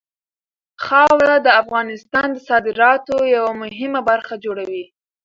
[0.85, 4.83] خاوره د افغانستان د صادراتو یوه مهمه برخه جوړوي.